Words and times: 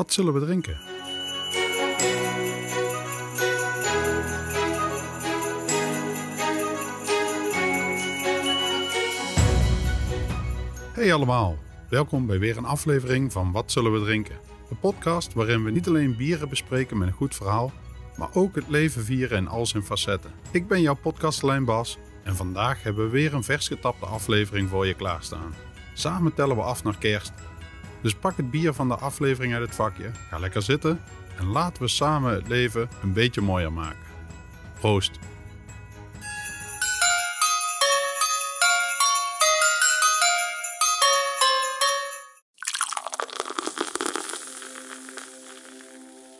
Wat 0.00 0.12
zullen 0.12 0.34
we 0.34 0.40
drinken? 0.40 0.76
Hey 10.92 11.14
allemaal, 11.14 11.56
welkom 11.88 12.26
bij 12.26 12.38
weer 12.38 12.56
een 12.56 12.64
aflevering 12.64 13.32
van 13.32 13.52
Wat 13.52 13.72
zullen 13.72 13.92
we 13.92 14.00
drinken? 14.00 14.38
De 14.68 14.74
podcast 14.74 15.32
waarin 15.32 15.64
we 15.64 15.70
niet 15.70 15.88
alleen 15.88 16.16
bieren 16.16 16.48
bespreken 16.48 16.98
met 16.98 17.08
een 17.08 17.14
goed 17.14 17.34
verhaal, 17.34 17.72
maar 18.16 18.34
ook 18.34 18.54
het 18.54 18.68
leven 18.68 19.04
vieren 19.04 19.38
in 19.38 19.48
al 19.48 19.66
zijn 19.66 19.82
facetten. 19.82 20.30
Ik 20.50 20.68
ben 20.68 20.80
jouw 20.80 20.96
podcastlijn 21.02 21.64
Bas 21.64 21.98
en 22.24 22.36
vandaag 22.36 22.82
hebben 22.82 23.04
we 23.04 23.10
weer 23.10 23.34
een 23.34 23.44
vers 23.44 23.68
getapte 23.68 24.06
aflevering 24.06 24.68
voor 24.68 24.86
je 24.86 24.94
klaarstaan. 24.94 25.54
Samen 25.94 26.34
tellen 26.34 26.56
we 26.56 26.62
af 26.62 26.84
naar 26.84 26.98
kerst. 26.98 27.32
Dus 28.00 28.14
pak 28.14 28.36
het 28.36 28.50
bier 28.50 28.72
van 28.72 28.88
de 28.88 28.96
aflevering 28.96 29.54
uit 29.54 29.62
het 29.62 29.74
vakje, 29.74 30.10
ga 30.28 30.38
lekker 30.38 30.62
zitten 30.62 31.00
en 31.38 31.46
laten 31.46 31.82
we 31.82 31.88
samen 31.88 32.34
het 32.34 32.48
leven 32.48 32.88
een 33.02 33.12
beetje 33.12 33.40
mooier 33.40 33.72
maken. 33.72 34.08
Proost! 34.80 35.18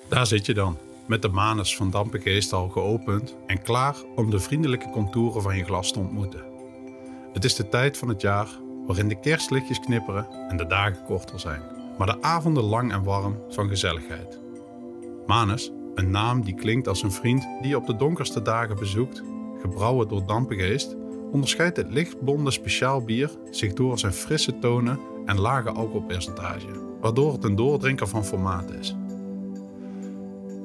Daar 0.09 0.27
zit 0.27 0.47
je 0.47 0.55
dan, 0.55 0.79
met 1.07 1.23
de 1.23 1.29
manus 1.29 1.77
van 1.77 1.91
Dampengeest 1.91 2.53
al 2.53 2.69
geopend 2.69 3.37
en 3.47 3.63
klaar 3.63 3.97
om 4.17 4.31
de 4.31 4.41
vriendelijke 4.41 4.91
contouren 4.91 5.43
van 5.43 5.57
je 5.57 5.65
glas 5.65 5.93
te 5.93 5.99
ontmoeten. 5.99 6.45
Het 7.33 7.45
is 7.45 7.55
de 7.55 7.69
tijd 7.69 7.97
van 7.97 8.09
het 8.09 8.21
jaar 8.21 8.49
waarin 8.91 9.09
de 9.09 9.21
kerstlichtjes 9.21 9.81
knipperen 9.81 10.27
en 10.49 10.57
de 10.57 10.67
dagen 10.67 11.05
korter 11.05 11.41
zijn, 11.41 11.63
maar 11.99 12.07
de 12.07 12.23
avonden 12.23 12.63
lang 12.63 12.93
en 12.93 13.03
warm 13.03 13.43
van 13.49 13.69
gezelligheid. 13.69 14.41
Manus, 15.27 15.73
een 15.95 16.11
naam 16.11 16.43
die 16.45 16.55
klinkt 16.55 16.89
als 16.89 17.03
een 17.03 17.13
vriend 17.13 17.49
die 17.61 17.69
je 17.69 17.77
op 17.77 17.87
de 17.87 17.97
donkerste 17.97 18.43
dagen 18.43 18.77
bezoekt, 18.77 19.23
gebrouwen 19.61 20.09
door 20.09 20.27
Dampengeest, 20.27 20.97
onderscheidt 21.33 21.77
het 21.77 21.91
lichtblonde 21.91 22.51
speciaal 22.51 23.05
bier 23.05 23.31
zich 23.51 23.73
door 23.73 23.99
zijn 23.99 24.13
frisse 24.13 24.59
tonen 24.59 24.99
en 25.27 25.41
lage 25.41 25.71
alcoholpercentage, 25.71 26.97
waardoor 27.01 27.33
het 27.33 27.45
een 27.45 27.57
doordrinker 27.57 28.07
van 28.09 28.25
formaat 28.25 28.71
is. 28.71 28.97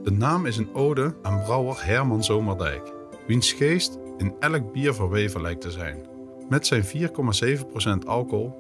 De 0.04 0.12
naam 0.12 0.46
is 0.46 0.58
een 0.58 0.74
ode 0.74 1.16
aan 1.22 1.44
brouwer 1.44 1.86
Herman 1.86 2.24
Zomerdijk, 2.24 2.94
wiens 3.28 3.52
geest 3.52 3.98
in 4.18 4.36
elk 4.40 4.72
bier 4.72 4.94
verweven 4.94 5.42
lijkt 5.42 5.62
te 5.62 5.72
zijn. 5.72 6.14
Met 6.50 6.68
zijn 6.68 6.84
4,7% 6.84 8.06
alcohol 8.06 8.56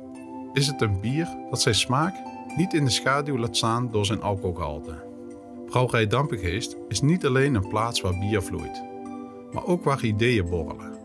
is 0.53 0.67
het 0.67 0.81
een 0.81 0.99
bier 0.99 1.27
dat 1.49 1.61
zijn 1.61 1.75
smaak 1.75 2.15
niet 2.55 2.73
in 2.73 2.83
de 2.83 2.91
schaduw 2.91 3.37
laat 3.37 3.57
staan 3.57 3.91
door 3.91 4.05
zijn 4.05 4.21
alcoholgehalte. 4.21 5.03
Brouwerij 5.65 6.07
Dampengeest 6.07 6.77
is 6.87 7.01
niet 7.01 7.25
alleen 7.25 7.55
een 7.55 7.67
plaats 7.67 8.01
waar 8.01 8.19
bier 8.19 8.41
vloeit, 8.41 8.83
maar 9.51 9.65
ook 9.65 9.83
waar 9.83 10.03
ideeën 10.03 10.49
borrelen. 10.49 10.99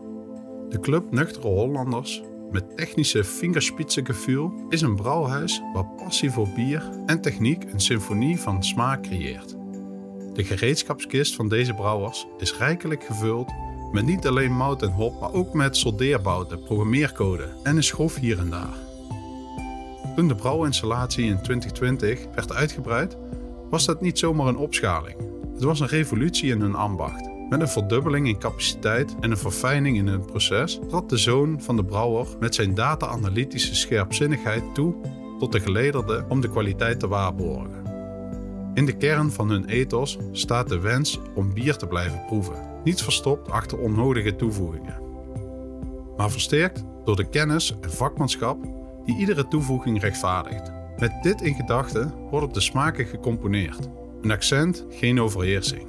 De 0.69 0.79
club 0.79 1.11
Nuchtere 1.11 1.47
Hollanders 1.47 2.21
met 2.51 2.77
technische 2.77 3.23
vingerspitsengevoel 3.23 4.51
is 4.69 4.81
een 4.81 4.95
brouwhuis 4.95 5.61
waar 5.73 5.85
passie 5.85 6.31
voor 6.31 6.47
bier 6.55 6.89
en 7.05 7.21
techniek 7.21 7.63
een 7.63 7.79
symfonie 7.79 8.39
van 8.39 8.63
smaak 8.63 9.03
creëert. 9.03 9.55
De 10.33 10.43
gereedschapskist 10.43 11.35
van 11.35 11.47
deze 11.47 11.73
brouwers 11.73 12.27
is 12.37 12.57
rijkelijk 12.57 13.03
gevuld 13.03 13.51
met 13.91 14.05
niet 14.05 14.27
alleen 14.27 14.55
mout 14.55 14.81
en 14.81 14.91
hop, 14.91 15.19
maar 15.19 15.33
ook 15.33 15.53
met 15.53 15.77
soldeerbouten, 15.77 16.63
programmeercode 16.63 17.47
en 17.63 17.75
een 17.75 17.83
schroef 17.83 18.15
hier 18.15 18.39
en 18.39 18.49
daar. 18.49 18.77
Toen 20.15 20.27
de 20.27 20.35
brouwinstallatie 20.35 21.25
in 21.25 21.41
2020 21.41 22.19
werd 22.35 22.53
uitgebreid, 22.53 23.17
was 23.69 23.85
dat 23.85 24.01
niet 24.01 24.19
zomaar 24.19 24.47
een 24.47 24.57
opschaling. 24.57 25.15
Het 25.53 25.63
was 25.63 25.79
een 25.79 25.87
revolutie 25.87 26.51
in 26.51 26.61
hun 26.61 26.75
ambacht. 26.75 27.29
Met 27.49 27.61
een 27.61 27.67
verdubbeling 27.67 28.27
in 28.27 28.39
capaciteit 28.39 29.15
en 29.19 29.31
een 29.31 29.37
verfijning 29.37 29.97
in 29.97 30.07
hun 30.07 30.25
proces 30.25 30.79
trad 30.87 31.09
de 31.09 31.17
zoon 31.17 31.61
van 31.61 31.75
de 31.75 31.85
brouwer 31.85 32.27
met 32.39 32.55
zijn 32.55 32.73
data-analytische 32.73 33.75
scherpzinnigheid 33.75 34.63
toe 34.73 34.95
tot 35.39 35.51
de 35.51 35.59
gelederde 35.59 36.25
om 36.27 36.41
de 36.41 36.49
kwaliteit 36.49 36.99
te 36.99 37.07
waarborgen. 37.07 37.81
In 38.73 38.85
de 38.85 38.97
kern 38.97 39.31
van 39.31 39.49
hun 39.49 39.65
ethos 39.65 40.17
staat 40.31 40.69
de 40.69 40.79
wens 40.79 41.19
om 41.35 41.53
bier 41.53 41.75
te 41.75 41.87
blijven 41.87 42.25
proeven, 42.25 42.70
niet 42.83 43.01
verstopt 43.01 43.51
achter 43.51 43.77
onnodige 43.77 44.35
toevoegingen. 44.35 44.99
Maar 46.17 46.31
versterkt 46.31 46.83
door 47.05 47.15
de 47.15 47.29
kennis 47.29 47.75
en 47.81 47.91
vakmanschap 47.91 48.57
die 49.05 49.17
iedere 49.17 49.47
toevoeging 49.47 50.01
rechtvaardigt. 50.01 50.71
Met 50.97 51.11
dit 51.21 51.41
in 51.41 51.55
gedachten 51.55 52.13
wordt 52.29 52.45
op 52.45 52.53
de 52.53 52.61
smaken 52.61 53.05
gecomponeerd. 53.05 53.89
Een 54.21 54.31
accent, 54.31 54.85
geen 54.89 55.21
overheersing. 55.21 55.87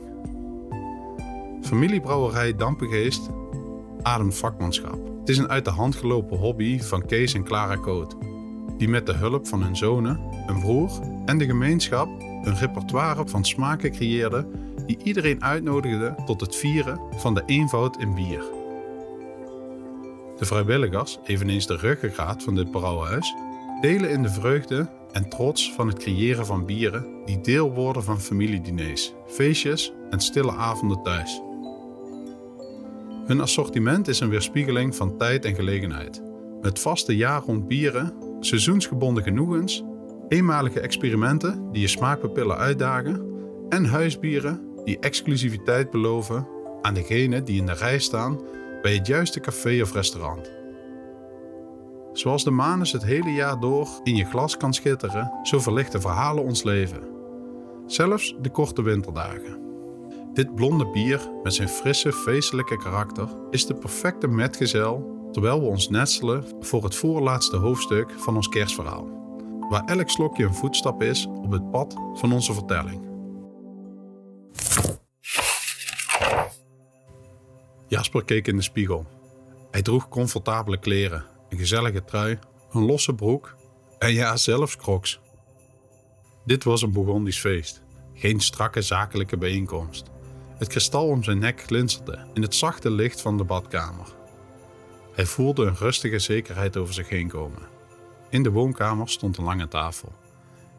Familiebrouwerij 1.62 2.56
Dampengeest 2.56 3.28
ademt 4.03 4.34
vakmanschap. 4.34 5.10
Het 5.20 5.28
is 5.28 5.38
een 5.38 5.48
uit 5.48 5.64
de 5.64 5.70
hand 5.70 5.97
gelopen 5.97 6.38
hobby 6.38 6.80
van 6.80 7.06
Kees 7.06 7.34
en 7.34 7.44
Clara 7.44 7.76
Koot, 7.76 8.16
die 8.78 8.88
met 8.88 9.06
de 9.06 9.12
hulp 9.12 9.47
van 9.47 9.62
hun 9.62 9.76
zonen, 9.76 10.20
een 10.47 10.60
broer 10.60 10.91
en 11.24 11.38
de 11.38 11.47
gemeenschap 11.47 12.09
een 12.42 12.56
repertoire 12.56 13.22
van 13.26 13.44
smaken 13.44 13.92
creëerde 13.92 14.47
die 14.97 15.04
iedereen 15.04 15.44
uitnodigde 15.44 16.14
tot 16.25 16.41
het 16.41 16.56
vieren 16.56 17.00
van 17.16 17.34
de 17.34 17.42
eenvoud 17.47 17.98
in 17.98 18.14
bier. 18.14 18.42
De 20.38 20.44
vrijwilligers, 20.44 21.19
eveneens 21.25 21.66
de 21.66 21.76
ruggengraat 21.76 22.42
van 22.42 22.54
dit 22.54 22.70
brouwhuis, 22.70 23.34
delen 23.80 24.10
in 24.10 24.22
de 24.22 24.28
vreugde 24.28 24.91
en 25.12 25.28
trots 25.28 25.72
van 25.72 25.86
het 25.86 25.98
creëren 25.98 26.47
van 26.47 26.66
bieren 26.66 27.06
die 27.25 27.41
deel 27.41 27.72
worden 27.72 28.04
van 28.04 28.20
familiediners, 28.20 29.12
feestjes 29.26 29.92
en 30.10 30.20
stille 30.20 30.53
avonden 30.53 31.03
thuis. 31.03 31.42
Hun 33.26 33.41
assortiment 33.41 34.09
is 34.09 34.20
een 34.20 34.30
weerspiegeling 34.30 34.97
van 34.97 35.16
tijd 35.16 35.44
en 35.44 35.54
gelegenheid, 35.54 36.22
met 36.60 36.78
vaste 36.78 37.16
jaar 37.16 37.42
rond 37.42 37.69
bieren, 37.69 38.14
seizoensgebonden 38.41 39.22
genoegens 39.22 39.84
eenmalige 40.28 40.80
experimenten 40.80 41.72
die 41.72 41.80
je 41.80 41.88
smaakpapillen 41.88 42.56
uitdagen 42.56 43.30
en 43.69 43.84
huisbieren 43.84 44.70
die 44.84 44.98
exclusiviteit 44.98 45.91
beloven 45.91 46.48
aan 46.82 46.94
degenen 46.94 47.44
die 47.44 47.60
in 47.60 47.66
de 47.66 47.72
rij 47.72 47.98
staan 47.98 48.41
bij 48.82 48.94
het 48.94 49.06
juiste 49.06 49.41
café 49.41 49.82
of 49.82 49.93
restaurant. 49.93 50.50
Zoals 52.12 52.44
de 52.44 52.50
manus 52.50 52.92
het 52.92 53.04
hele 53.04 53.31
jaar 53.31 53.60
door 53.60 53.88
in 54.03 54.16
je 54.16 54.25
glas 54.25 54.56
kan 54.56 54.75
schitteren, 54.75 55.32
zo 55.42 55.59
verlichten 55.59 56.00
verhalen 56.00 56.44
ons 56.44 56.62
leven. 56.62 57.03
Zelfs 57.87 58.37
de 58.41 58.50
korte 58.50 58.82
winterdagen. 58.82 59.60
Dit 60.32 60.54
blonde 60.54 60.91
bier 60.91 61.21
met 61.42 61.54
zijn 61.54 61.69
frisse, 61.69 62.12
feestelijke 62.12 62.76
karakter 62.76 63.28
is 63.50 63.66
de 63.66 63.75
perfecte 63.75 64.28
metgezel 64.28 65.10
terwijl 65.32 65.60
we 65.60 65.66
ons 65.66 65.88
nestelen 65.88 66.44
voor 66.60 66.84
het 66.84 66.94
voorlaatste 66.94 67.56
hoofdstuk 67.56 68.10
van 68.16 68.37
ons 68.37 68.48
kerstverhaal 68.48 69.21
waar 69.72 69.84
elk 69.84 70.10
slokje 70.10 70.44
een 70.44 70.54
voetstap 70.54 71.03
is 71.03 71.26
op 71.26 71.50
het 71.50 71.71
pad 71.71 71.97
van 72.15 72.32
onze 72.32 72.53
vertelling. 72.53 73.12
Jasper 77.93 78.25
keek 78.25 78.47
in 78.47 78.57
de 78.57 78.63
spiegel. 78.63 79.07
Hij 79.71 79.83
droeg 79.83 80.09
comfortabele 80.09 80.79
kleren, 80.79 81.25
een 81.49 81.59
gezellige 81.59 82.05
trui, 82.05 82.39
een 82.73 82.85
losse 82.85 83.15
broek 83.15 83.57
en 83.99 84.13
ja, 84.13 84.37
zelfs 84.37 84.77
crocs. 84.77 85.21
Dit 86.45 86.65
was 86.65 86.83
een 86.83 86.93
Bourgondisch 86.93 87.41
feest, 87.41 87.83
geen 88.15 88.41
strakke 88.41 88.83
zakelijke 88.83 89.37
bijeenkomst. 89.37 90.11
Het 90.59 90.69
kristal 90.69 91.07
om 91.07 91.23
zijn 91.23 91.39
nek 91.39 91.63
glinsterde 91.63 92.27
in 92.34 92.43
het 92.43 92.55
zachte 92.55 92.91
licht 92.91 93.21
van 93.21 93.37
de 93.37 93.45
badkamer. 93.45 94.07
Hij 95.15 95.27
voelde 95.27 95.67
een 95.67 95.77
rustige 95.77 96.19
zekerheid 96.19 96.77
over 96.77 96.95
zich 96.95 97.09
heen 97.09 97.29
komen. 97.29 97.63
In 98.31 98.43
de 98.43 98.51
woonkamer 98.51 99.09
stond 99.09 99.37
een 99.37 99.45
lange 99.45 99.69
tafel, 99.69 100.13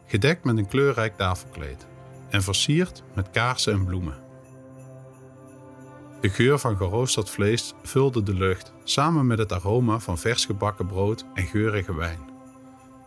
gedekt 0.06 0.44
met 0.44 0.56
een 0.56 0.68
kleurrijk 0.68 1.16
tafelkleed 1.16 1.86
en 2.34 2.42
versierd 2.42 3.02
met 3.14 3.30
kaarsen 3.30 3.72
en 3.72 3.84
bloemen. 3.84 4.22
De 6.20 6.28
geur 6.28 6.58
van 6.58 6.76
geroosterd 6.76 7.30
vlees 7.30 7.72
vulde 7.82 8.22
de 8.22 8.34
lucht 8.34 8.72
samen 8.84 9.26
met 9.26 9.38
het 9.38 9.52
aroma 9.52 9.98
van 9.98 10.18
vers 10.18 10.44
gebakken 10.44 10.86
brood 10.86 11.24
en 11.34 11.46
geurige 11.46 11.94
wijn. 11.94 12.18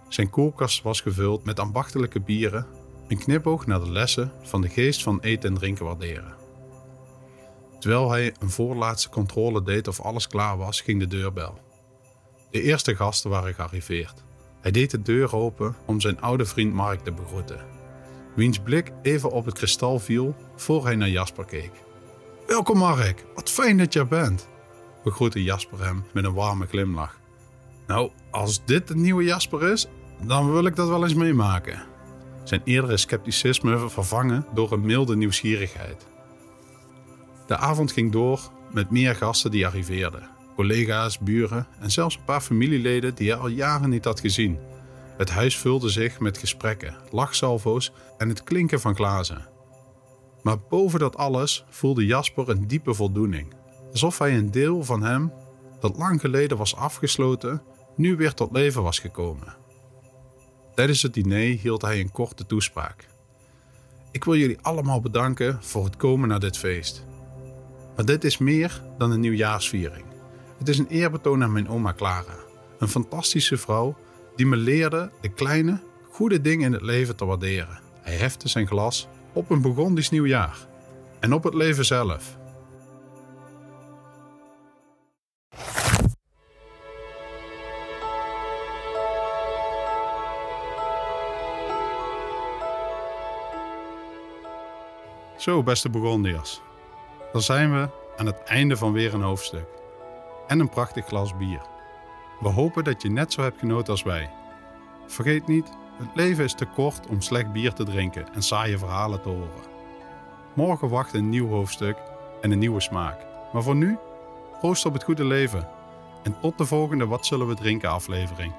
Zijn 0.07 0.30
koelkast 0.30 0.81
was 0.81 1.01
gevuld 1.01 1.44
met 1.44 1.60
ambachtelijke 1.60 2.19
bieren, 2.19 2.68
een 3.07 3.18
knipoog 3.18 3.66
naar 3.66 3.80
de 3.80 3.92
lessen 3.92 4.31
van 4.42 4.62
de 4.62 4.69
geest 4.69 5.04
van 5.04 5.19
eten 5.19 5.50
en 5.50 5.56
drinken 5.56 5.86
waarderen. 5.86 6.36
Terwijl 7.80 8.12
hij 8.12 8.36
een 8.40 8.50
voorlaatste 8.50 9.10
controle 9.10 9.63
deed 9.63 9.88
of 9.88 10.01
alles 10.01 10.28
klaar 10.28 10.57
was, 10.57 10.81
ging 10.81 11.00
de 11.00 11.07
deurbel. 11.07 11.60
De 12.51 12.62
eerste 12.62 12.96
gasten 12.96 13.30
waren 13.30 13.54
gearriveerd. 13.54 14.24
Hij 14.62 14.72
deed 14.72 14.92
de 14.92 15.01
deur 15.01 15.36
open 15.36 15.75
om 15.86 16.00
zijn 16.00 16.22
oude 16.22 16.46
vriend 16.46 16.74
Mark 16.74 17.00
te 17.00 17.12
begroeten, 17.12 17.76
wiens 18.38 18.60
blik 18.60 18.92
even 19.01 19.31
op 19.31 19.45
het 19.45 19.54
kristal 19.54 20.00
viel 20.00 20.36
voor 20.56 20.86
hij 20.86 20.95
naar 20.95 21.10
Jasper 21.10 21.45
keek. 21.45 21.72
Welkom 22.48 22.78
Mark, 22.78 23.25
wat 23.36 23.50
fijn 23.50 23.78
dat 23.78 23.94
je 23.94 24.00
er 24.00 24.07
bent, 24.07 24.48
begroette 25.04 25.44
Jasper 25.44 25.86
hem 25.86 26.04
met 26.13 26.24
een 26.24 26.34
warme 26.34 26.66
glimlach. 26.66 27.19
Nou, 27.88 28.12
als 28.31 28.66
dit 28.66 28.88
de 28.88 28.95
nieuwe 28.95 29.24
Jasper 29.24 29.72
is, 29.72 29.88
dan 30.25 30.51
wil 30.51 30.66
ik 30.66 30.75
dat 30.75 30.88
wel 30.88 31.04
eens 31.04 31.13
meemaken. 31.13 31.86
zijn 32.44 32.62
eerdere 32.63 32.98
scepticisme 32.98 33.89
vervangen 33.89 34.45
door 34.54 34.72
een 34.72 34.86
milde 34.86 35.16
nieuwsgierigheid. 35.16 36.07
De 37.48 37.57
avond 37.57 37.92
ging 37.92 38.12
door 38.12 38.39
met 38.72 38.92
meer 38.92 39.16
gasten 39.16 39.51
die 39.51 39.66
arriveerden. 39.66 40.30
Collega's, 40.56 41.19
buren 41.19 41.68
en 41.80 41.92
zelfs 41.92 42.16
een 42.16 42.24
paar 42.24 42.42
familieleden 42.42 43.16
die 43.16 43.31
hij 43.31 43.39
al 43.39 43.48
jaren 43.48 43.89
niet 43.89 44.06
had 44.06 44.19
gezien. 44.19 44.60
Het 45.18 45.30
huis 45.30 45.58
vulde 45.58 45.90
zich 45.90 46.19
met 46.19 46.38
gesprekken, 46.38 46.96
lachsalvo's 47.12 47.92
en 48.18 48.30
het 48.30 48.44
klinken 48.44 48.80
van 48.80 48.96
glazen. 48.96 49.48
Maar 50.42 50.60
boven 50.60 51.00
dat 51.00 51.18
alles 51.18 51.66
voelde 51.69 52.06
Jasper 52.06 52.50
een 52.50 52.68
diepe 52.68 52.94
voldoening. 52.94 53.54
Alsof 53.92 54.18
hij 54.18 54.38
een 54.38 54.52
deel 54.52 54.84
van 54.84 55.04
hem, 55.04 55.34
dat 55.80 55.98
lang 55.98 56.22
geleden 56.22 56.58
was 56.58 56.75
afgesloten, 56.75 57.62
nu 57.96 58.16
weer 58.16 58.34
tot 58.34 58.52
leven 58.52 58.84
was 58.84 59.00
gekomen. 59.00 59.56
Tijdens 60.75 61.02
het 61.02 61.14
diner 61.14 61.58
hield 61.58 61.81
hij 61.81 62.00
een 62.00 62.12
korte 62.12 62.46
toespraak. 62.46 63.08
Ik 64.12 64.24
wil 64.24 64.36
jullie 64.36 64.60
allemaal 64.62 65.02
bedanken 65.02 65.63
voor 65.63 65.86
het 65.86 65.96
komen 65.96 66.30
naar 66.30 66.40
dit 66.40 66.58
feest. 66.58 67.06
Maar 67.96 68.06
dit 68.06 68.24
is 68.24 68.38
meer 68.38 68.84
dan 68.98 69.12
een 69.12 69.20
nieuwjaarsviering. 69.20 70.06
Het 70.58 70.68
is 70.68 70.78
een 70.78 70.88
eerbetoon 70.88 71.44
aan 71.44 71.52
mijn 71.52 71.70
oma 71.70 71.94
Clara, 71.94 72.38
een 72.80 72.88
fantastische 72.88 73.58
vrouw 73.58 73.98
die 74.38 74.45
me 74.45 74.56
leerde 74.56 75.12
de 75.22 75.30
kleine, 75.30 75.80
goede 76.10 76.42
dingen 76.42 76.66
in 76.66 76.74
het 76.74 76.81
leven 76.81 77.16
te 77.16 77.25
waarderen. 77.25 77.80
Hij 78.01 78.16
hefte 78.16 78.48
zijn 78.48 78.68
glas 78.68 79.07
op 79.34 79.50
een 79.50 79.62
Burgondisch 79.62 80.10
nieuwjaar 80.10 80.68
en 81.19 81.34
op 81.34 81.44
het 81.44 81.54
leven 81.54 81.86
zelf. 81.86 82.38
Zo, 95.38 95.63
beste 95.63 95.89
Burgondiërs. 95.89 96.62
Dan 97.31 97.42
zijn 97.42 97.72
we 97.72 97.89
aan 98.18 98.25
het 98.25 98.44
einde 98.44 98.78
van 98.78 98.94
weer 98.94 99.13
een 99.13 99.22
hoofdstuk. 99.22 99.68
En 100.48 100.60
een 100.60 100.69
prachtig 100.69 101.06
glas 101.06 101.38
bier. 101.38 101.76
We 102.39 102.50
hopen 102.50 102.84
dat 102.84 103.01
je 103.01 103.10
net 103.10 103.34
zo 103.34 103.42
hebt 103.42 103.60
genoten 103.60 103.92
als 103.92 104.04
wij. 104.04 104.30
Vergeet 105.07 105.48
niet, 105.48 105.69
het 105.98 106.10
leven 106.13 106.44
is 106.44 106.54
te 106.54 106.66
kort 106.66 107.07
om 107.07 107.22
slecht 107.22 107.51
bier 107.51 107.74
te 107.74 107.84
drinken 107.84 108.34
en 108.34 108.42
saaie 108.42 108.78
verhalen 108.78 109.22
te 109.22 109.30
horen. 109.30 109.75
Morgen 110.54 110.89
wacht 110.89 111.13
een 111.13 111.30
nieuw 111.30 111.48
hoofdstuk 111.48 111.98
en 112.42 112.51
een 112.51 112.60
nieuwe 112.60 112.81
smaak. 112.81 113.25
Maar 113.54 113.63
voor 113.63 113.75
nu, 113.75 113.98
proost 114.60 114.86
op 114.86 114.94
het 114.94 115.04
goede 115.04 115.25
leven. 115.25 115.68
En 116.24 116.39
tot 116.42 116.57
de 116.57 116.66
volgende 116.66 117.07
Wat 117.07 117.25
zullen 117.25 117.48
we 117.48 117.56
drinken 117.56 117.89
aflevering. 117.89 118.54